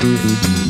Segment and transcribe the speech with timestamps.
[0.00, 0.67] do do do